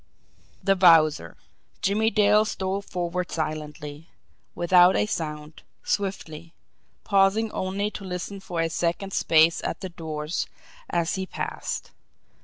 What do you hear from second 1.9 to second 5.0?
Dale stole forward silently, without